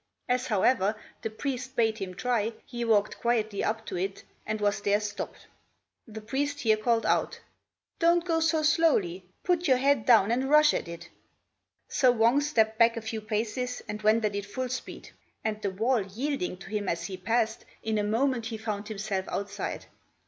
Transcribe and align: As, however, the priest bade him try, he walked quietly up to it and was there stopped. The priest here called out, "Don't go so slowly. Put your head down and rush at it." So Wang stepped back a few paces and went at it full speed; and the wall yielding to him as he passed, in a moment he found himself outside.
As, 0.27 0.47
however, 0.47 0.95
the 1.21 1.29
priest 1.29 1.75
bade 1.75 1.99
him 1.99 2.15
try, 2.15 2.53
he 2.65 2.83
walked 2.83 3.19
quietly 3.19 3.63
up 3.63 3.85
to 3.85 3.95
it 3.97 4.23
and 4.47 4.59
was 4.59 4.81
there 4.81 4.99
stopped. 4.99 5.45
The 6.07 6.21
priest 6.21 6.61
here 6.61 6.75
called 6.77 7.05
out, 7.05 7.39
"Don't 7.99 8.25
go 8.25 8.39
so 8.39 8.63
slowly. 8.63 9.25
Put 9.43 9.67
your 9.67 9.77
head 9.77 10.07
down 10.07 10.31
and 10.31 10.49
rush 10.49 10.73
at 10.73 10.87
it." 10.87 11.09
So 11.87 12.11
Wang 12.11 12.41
stepped 12.41 12.79
back 12.79 12.97
a 12.97 13.01
few 13.03 13.21
paces 13.21 13.83
and 13.87 14.01
went 14.01 14.25
at 14.25 14.33
it 14.35 14.47
full 14.47 14.69
speed; 14.69 15.11
and 15.43 15.61
the 15.61 15.69
wall 15.69 16.01
yielding 16.01 16.57
to 16.57 16.71
him 16.71 16.89
as 16.89 17.03
he 17.05 17.15
passed, 17.15 17.63
in 17.83 17.99
a 17.99 18.03
moment 18.03 18.47
he 18.47 18.57
found 18.57 18.87
himself 18.87 19.27
outside. 19.27 19.85